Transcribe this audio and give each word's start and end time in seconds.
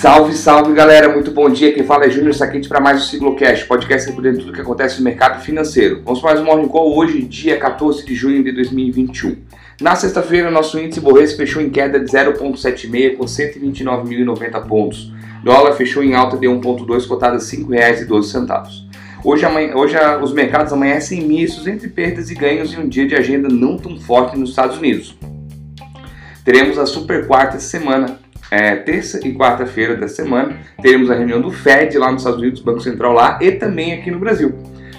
Salve, 0.00 0.32
salve 0.34 0.72
galera, 0.72 1.08
muito 1.08 1.30
bom 1.30 1.48
dia. 1.48 1.72
Quem 1.72 1.84
fala 1.84 2.06
é 2.06 2.10
Júnior 2.10 2.34
Saquete 2.34 2.68
para 2.68 2.80
mais 2.80 3.02
um 3.02 3.06
Ciclocast, 3.06 3.66
podcast 3.66 4.10
dentro 4.10 4.32
de 4.32 4.38
tudo 4.38 4.52
que 4.52 4.60
acontece 4.60 4.98
no 4.98 5.04
mercado 5.04 5.40
financeiro. 5.44 6.02
Vamos 6.04 6.20
para 6.20 6.30
mais 6.30 6.40
um 6.40 6.44
Morning 6.46 6.66
Call 6.66 6.96
hoje, 6.96 7.22
dia 7.22 7.56
14 7.56 8.04
de 8.04 8.12
junho 8.12 8.42
de 8.42 8.50
2021. 8.50 9.36
Na 9.80 9.94
sexta-feira, 9.94 10.50
nosso 10.50 10.76
índice 10.80 10.98
Borres 10.98 11.34
fechou 11.34 11.62
em 11.62 11.70
queda 11.70 12.00
de 12.00 12.06
0,76 12.06 13.16
com 13.16 13.24
129.090 13.24 14.66
pontos. 14.66 15.12
Dólar 15.44 15.74
fechou 15.74 16.02
em 16.02 16.14
alta 16.14 16.36
de 16.36 16.48
1,2, 16.48 17.06
cotada 17.06 17.36
a 17.36 17.38
R$ 17.38 17.44
5,12. 17.44 18.88
Hoje, 19.22 19.44
amanhã, 19.44 19.76
hoje 19.76 19.94
os 20.20 20.32
mercados 20.32 20.72
amanhecem 20.72 21.20
mistos 21.20 21.68
entre 21.68 21.88
perdas 21.88 22.28
e 22.28 22.34
ganhos 22.34 22.72
em 22.72 22.78
um 22.78 22.88
dia 22.88 23.06
de 23.06 23.14
agenda 23.14 23.48
não 23.48 23.76
tão 23.76 24.00
forte 24.00 24.36
nos 24.36 24.50
Estados 24.50 24.78
Unidos. 24.78 25.16
Teremos 26.44 26.76
a 26.76 26.86
super 26.86 27.28
quarta 27.28 27.60
semana 27.60 28.21
é, 28.52 28.76
terça 28.76 29.18
e 29.26 29.32
quarta-feira 29.32 29.96
da 29.96 30.06
semana, 30.06 30.58
teremos 30.82 31.10
a 31.10 31.14
reunião 31.14 31.40
do 31.40 31.50
Fed 31.50 31.96
lá 31.96 32.12
nos 32.12 32.20
Estados 32.20 32.38
Unidos, 32.38 32.60
Banco 32.60 32.80
Central 32.80 33.14
lá, 33.14 33.38
e 33.40 33.52
também 33.52 33.94
aqui 33.94 34.10
no 34.10 34.18
Brasil. 34.18 34.52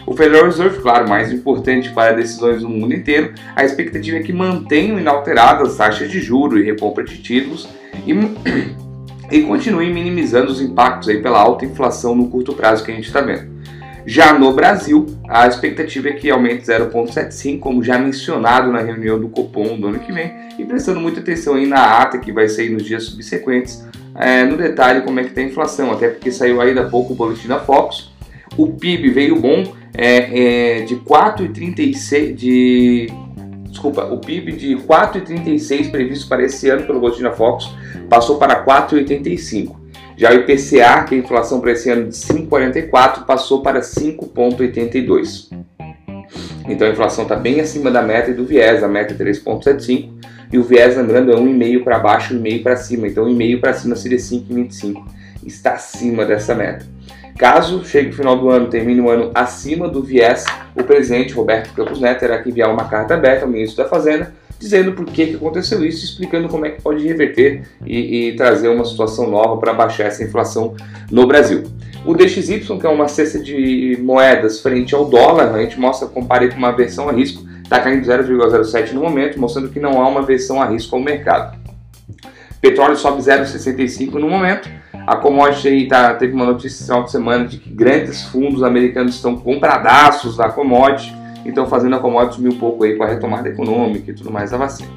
O 0.07 0.15
Federal 0.15 0.45
Reserve, 0.45 0.79
claro, 0.79 1.07
mais 1.07 1.31
importante 1.31 1.91
para 1.91 2.13
decisões 2.13 2.63
no 2.63 2.69
mundo 2.69 2.95
inteiro, 2.95 3.31
a 3.55 3.63
expectativa 3.63 4.17
é 4.17 4.23
que 4.23 4.33
mantenham 4.33 4.99
inalteradas 4.99 5.69
as 5.69 5.77
taxas 5.77 6.09
de 6.09 6.19
juros 6.19 6.59
e 6.59 6.63
recompra 6.63 7.03
de 7.03 7.21
títulos 7.21 7.69
e, 8.07 8.13
e 9.31 9.43
continuem 9.43 9.93
minimizando 9.93 10.51
os 10.51 10.59
impactos 10.59 11.07
aí 11.09 11.21
pela 11.21 11.39
alta 11.39 11.63
inflação 11.63 12.15
no 12.15 12.29
curto 12.29 12.53
prazo 12.53 12.83
que 12.83 12.91
a 12.91 12.95
gente 12.95 13.05
está 13.05 13.21
vendo. 13.21 13.52
Já 14.05 14.37
no 14.37 14.51
Brasil, 14.51 15.05
a 15.29 15.47
expectativa 15.47 16.09
é 16.09 16.13
que 16.13 16.29
aumente 16.29 16.63
0,75, 16.65 17.59
como 17.59 17.83
já 17.83 17.97
mencionado 17.97 18.71
na 18.71 18.79
reunião 18.79 19.19
do 19.19 19.29
Copom 19.29 19.79
do 19.79 19.87
ano 19.87 19.99
que 19.99 20.11
vem, 20.11 20.31
e 20.59 20.65
prestando 20.65 20.99
muita 20.99 21.21
atenção 21.21 21.55
aí 21.55 21.65
na 21.65 22.01
ata 22.01 22.17
que 22.17 22.31
vai 22.31 22.49
sair 22.49 22.69
nos 22.69 22.83
dias 22.83 23.03
subsequentes, 23.03 23.83
é, 24.15 24.43
no 24.43 24.57
detalhe 24.57 25.01
como 25.01 25.19
é 25.19 25.23
que 25.23 25.29
está 25.29 25.41
a 25.41 25.45
inflação, 25.45 25.91
até 25.91 26.09
porque 26.09 26.31
saiu 26.31 26.59
ainda 26.59 26.81
há 26.81 26.89
pouco 26.89 27.13
o 27.13 27.15
boletim 27.15 27.47
da 27.47 27.59
Fox. 27.59 28.11
O 28.57 28.73
PIB 28.73 29.09
veio 29.09 29.39
bom, 29.39 29.73
é, 29.93 30.79
é 30.79 30.81
de 30.81 30.95
4,36 30.97 32.35
de 32.35 33.07
desculpa, 33.69 34.05
o 34.05 34.19
PIB 34.19 34.51
de 34.51 34.75
4,36 34.75 35.89
previsto 35.89 36.27
para 36.27 36.43
esse 36.43 36.69
ano 36.69 36.85
pelo 36.85 36.99
boletim 36.99 37.23
da 37.23 37.31
Fox 37.31 37.69
passou 38.07 38.37
para 38.37 38.63
4,85. 38.63 39.82
Já 40.23 40.31
o 40.31 40.35
IPCA, 40.35 41.03
que 41.03 41.15
é 41.15 41.17
a 41.17 41.21
inflação 41.21 41.59
para 41.59 41.73
esse 41.73 41.89
ano 41.89 42.07
de 42.07 42.15
5,44, 42.15 43.25
passou 43.25 43.61
para 43.61 43.81
5,82. 43.81 45.49
Então 46.65 46.87
a 46.87 46.91
inflação 46.91 47.23
está 47.23 47.35
bem 47.35 47.59
acima 47.59 47.91
da 47.91 48.01
meta 48.01 48.31
e 48.31 48.33
do 48.33 48.45
viés, 48.45 48.81
a 48.85 48.87
meta 48.87 49.13
é 49.13 49.17
3,75 49.17 50.11
e 50.49 50.57
o 50.57 50.63
viés, 50.63 50.95
lembrando, 50.95 51.29
é 51.29 51.35
1,5 51.35 51.83
para 51.83 51.99
baixo 51.99 52.33
e 52.33 52.37
1,5 52.37 52.63
para 52.63 52.77
cima. 52.77 53.05
Então 53.05 53.25
1,5 53.25 53.59
para 53.59 53.73
cima 53.73 53.97
seria 53.97 54.17
5,25. 54.17 55.03
Está 55.45 55.73
acima 55.73 56.23
dessa 56.23 56.55
meta. 56.55 56.85
Caso 57.37 57.83
chegue 57.83 58.11
o 58.11 58.13
final 58.13 58.39
do 58.39 58.49
ano, 58.49 58.69
termine 58.69 59.01
o 59.01 59.09
ano 59.09 59.29
acima 59.35 59.89
do 59.89 60.01
viés, 60.01 60.45
o 60.73 60.85
presidente 60.85 61.33
Roberto 61.33 61.73
Campos 61.73 61.99
Neto 61.99 62.21
terá 62.21 62.41
que 62.41 62.49
enviar 62.49 62.71
uma 62.71 62.85
carta 62.85 63.15
aberta 63.15 63.43
ao 63.43 63.51
ministro 63.51 63.83
da 63.83 63.89
Fazenda 63.89 64.31
dizendo 64.63 64.93
por 64.93 65.05
que, 65.05 65.27
que 65.27 65.35
aconteceu 65.35 65.83
isso, 65.83 66.05
explicando 66.05 66.47
como 66.47 66.65
é 66.65 66.69
que 66.69 66.81
pode 66.81 67.05
reverter 67.05 67.63
e, 67.85 68.29
e 68.29 68.35
trazer 68.37 68.69
uma 68.69 68.85
situação 68.85 69.29
nova 69.29 69.57
para 69.57 69.73
baixar 69.73 70.05
essa 70.05 70.23
inflação 70.23 70.73
no 71.11 71.27
Brasil. 71.27 71.63
O 72.05 72.13
DXY, 72.13 72.59
que 72.79 72.85
é 72.85 72.89
uma 72.89 73.09
cesta 73.09 73.39
de 73.39 73.97
moedas 74.01 74.61
frente 74.61 74.95
ao 74.95 75.05
dólar, 75.05 75.53
a 75.53 75.61
gente 75.61 75.77
mostra, 75.77 76.07
comparei 76.07 76.49
com 76.49 76.55
uma 76.55 76.71
versão 76.71 77.09
a 77.09 77.11
risco, 77.11 77.45
está 77.61 77.79
caindo 77.81 78.05
0,07 78.05 78.93
no 78.93 79.01
momento, 79.01 79.37
mostrando 79.37 79.69
que 79.69 79.81
não 79.81 80.01
há 80.01 80.07
uma 80.07 80.21
versão 80.21 80.61
a 80.61 80.65
risco 80.65 80.95
ao 80.95 81.01
mercado. 81.01 81.57
Petróleo 82.61 82.95
sobe 82.95 83.21
0,65 83.21 84.13
no 84.13 84.29
momento. 84.29 84.69
A 85.05 85.17
commodity 85.17 85.67
aí 85.67 85.87
tá, 85.89 86.13
teve 86.13 86.33
uma 86.33 86.45
notícia 86.45 86.77
esse 86.77 86.85
final 86.85 87.03
de 87.03 87.11
semana 87.11 87.45
de 87.45 87.57
que 87.57 87.69
grandes 87.69 88.23
fundos 88.23 88.63
americanos 88.63 89.15
estão 89.15 89.35
compradaços 89.35 90.37
da 90.37 90.47
commodity 90.47 91.13
então 91.45 91.65
fazendo 91.65 91.95
a 91.95 91.99
commodity 91.99 92.35
subir 92.35 92.49
um 92.49 92.57
pouco 92.57 92.83
aí 92.83 92.95
com 92.95 93.03
a 93.03 93.07
retomada 93.07 93.49
econômica 93.49 94.11
e 94.11 94.13
tudo 94.13 94.31
mais 94.31 94.51
da 94.51 94.57
vacina. 94.57 94.89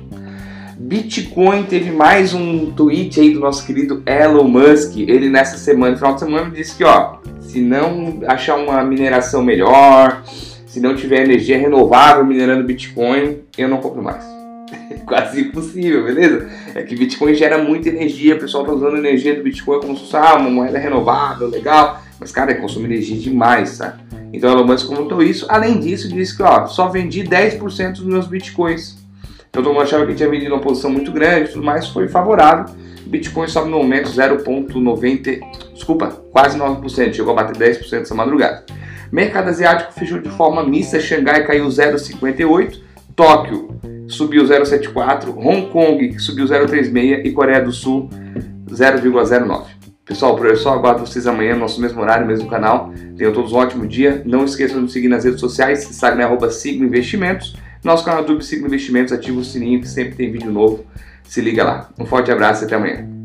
Bitcoin 0.79 1.65
teve 1.65 1.91
mais 1.91 2.35
um 2.35 2.71
tweet 2.71 3.19
aí 3.19 3.33
do 3.33 3.41
nosso 3.41 3.67
querido 3.67 4.03
Elon 4.07 4.47
Musk. 4.47 4.97
Ele 4.97 5.29
nessa 5.29 5.57
semana, 5.57 5.97
final 5.97 6.15
de 6.15 6.21
semana, 6.21 6.51
disse 6.51 6.77
que 6.77 6.85
ó, 6.85 7.17
se 7.41 7.61
não 7.61 8.21
achar 8.27 8.57
uma 8.57 8.85
mineração 8.85 9.43
melhor, 9.43 10.23
se 10.67 10.79
não 10.79 10.95
tiver 10.95 11.25
energia 11.25 11.59
renovável 11.59 12.25
minerando 12.25 12.63
Bitcoin, 12.65 13.39
eu 13.57 13.69
não 13.69 13.79
compro 13.79 14.03
mais. 14.03 14.23
Quase 15.07 15.41
impossível, 15.41 16.05
beleza? 16.05 16.47
É 16.75 16.83
que 16.83 16.95
Bitcoin 16.95 17.35
gera 17.35 17.57
muita 17.57 17.89
energia, 17.89 18.37
o 18.37 18.39
pessoal 18.39 18.65
tá 18.65 18.73
usando 18.73 18.97
a 18.97 18.99
energia 18.99 19.35
do 19.35 19.43
Bitcoin 19.43 19.81
como 19.81 19.97
se 19.97 20.03
fosse 20.03 20.17
ah, 20.17 20.37
uma 20.37 20.51
moeda 20.51 20.79
renovável, 20.79 21.49
legal. 21.49 22.03
Mas, 22.21 22.31
cara, 22.31 22.55
consome 22.55 22.85
energia 22.85 23.17
demais, 23.17 23.79
tá? 23.79 23.97
Então 24.37 24.53
Elon 24.53 24.67
Musk 24.67 24.87
comentou 24.87 25.23
isso. 25.23 25.47
Além 25.49 25.81
disso, 25.81 26.09
disse 26.09 26.37
que 26.37 26.43
ó, 26.43 26.67
só 26.67 26.89
vendi 26.89 27.25
10% 27.25 27.93
dos 27.93 28.05
meus 28.05 28.27
bitcoins. 28.27 28.99
Então 29.49 29.63
todo 29.63 29.73
mundo 29.73 29.83
achava 29.83 30.05
que 30.07 30.15
tinha 30.15 30.29
vendido 30.29 30.55
uma 30.55 30.61
posição 30.61 30.91
muito 30.91 31.11
grande, 31.11 31.53
tudo 31.53 31.65
mais, 31.65 31.89
foi 31.89 32.07
favorável. 32.07 32.75
Bitcoin 33.07 33.49
sobe 33.49 33.71
no 33.71 33.79
momento 33.79 34.11
0,90, 34.11 35.41
desculpa, 35.73 36.09
quase 36.31 36.59
9%, 36.59 37.15
chegou 37.15 37.33
a 37.33 37.43
bater 37.43 37.57
10% 37.57 38.03
essa 38.03 38.15
madrugada. 38.15 38.67
Mercado 39.11 39.49
asiático 39.49 39.93
fechou 39.95 40.19
de 40.21 40.29
forma 40.29 40.63
mista, 40.65 41.01
Xangai 41.01 41.47
caiu 41.47 41.67
0,58, 41.67 42.81
Tóquio 43.15 43.71
subiu 44.09 44.45
0,74, 44.45 45.35
Hong 45.35 45.69
Kong 45.71 46.19
subiu 46.19 46.45
0,36 46.45 47.25
e 47.25 47.31
Coreia 47.31 47.63
do 47.63 47.73
Sul 47.73 48.11
0,09. 48.69 49.76
Pessoal, 50.07 50.39
hoje 50.41 50.53
é 50.53 50.57
só. 50.57 50.73
Aguardo 50.73 51.01
vocês 51.01 51.27
amanhã 51.27 51.55
no 51.55 51.61
nosso 51.61 51.81
mesmo 51.81 52.01
horário, 52.01 52.25
mesmo 52.25 52.49
canal. 52.49 52.93
Tenham 53.17 53.33
todos 53.33 53.53
um 53.53 53.57
ótimo 53.57 53.87
dia. 53.89 54.23
Não 54.25 54.45
esqueçam 54.45 54.77
de 54.77 54.83
nos 54.85 54.93
seguir 54.93 55.09
nas 55.09 55.25
redes 55.25 55.41
sociais. 55.41 55.91
Instagram 55.91 56.27
arroba 56.27 56.49
Sigma 56.49 56.87
Investimentos. 56.87 57.57
Nosso 57.83 58.05
canal 58.05 58.23
do 58.23 58.29
YouTube 58.29 58.45
Sigma 58.45 58.69
Investimentos. 58.69 59.13
Ativa 59.13 59.41
o 59.41 59.45
sininho 59.45 59.81
que 59.81 59.89
sempre 59.89 60.15
tem 60.15 60.31
vídeo 60.31 60.53
novo. 60.53 60.87
Se 61.25 61.41
liga 61.41 61.65
lá. 61.65 61.91
Um 61.99 62.07
forte 62.07 62.31
abraço 62.31 62.63
e 62.63 62.67
até 62.67 62.77
amanhã. 62.77 63.16